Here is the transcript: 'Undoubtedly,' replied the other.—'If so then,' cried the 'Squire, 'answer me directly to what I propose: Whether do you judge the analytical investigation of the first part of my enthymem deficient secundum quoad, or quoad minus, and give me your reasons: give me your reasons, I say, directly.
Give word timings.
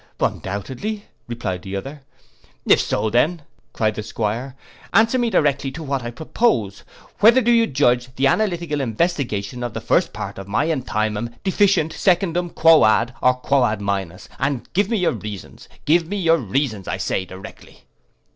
'Undoubtedly,' 0.19 1.05
replied 1.27 1.61
the 1.61 1.75
other.—'If 1.75 2.81
so 2.81 3.11
then,' 3.11 3.43
cried 3.71 3.93
the 3.93 4.01
'Squire, 4.01 4.55
'answer 4.93 5.19
me 5.19 5.29
directly 5.29 5.69
to 5.73 5.83
what 5.83 6.01
I 6.01 6.09
propose: 6.09 6.79
Whether 7.19 7.39
do 7.39 7.51
you 7.51 7.67
judge 7.67 8.09
the 8.15 8.25
analytical 8.25 8.81
investigation 8.81 9.61
of 9.61 9.75
the 9.75 9.79
first 9.79 10.11
part 10.11 10.39
of 10.39 10.47
my 10.47 10.65
enthymem 10.65 11.35
deficient 11.43 11.93
secundum 11.93 12.49
quoad, 12.49 13.13
or 13.21 13.35
quoad 13.35 13.79
minus, 13.79 14.27
and 14.39 14.67
give 14.73 14.89
me 14.89 14.97
your 14.97 15.11
reasons: 15.13 15.69
give 15.85 16.07
me 16.07 16.17
your 16.17 16.37
reasons, 16.37 16.87
I 16.87 16.97
say, 16.97 17.23
directly. 17.23 17.83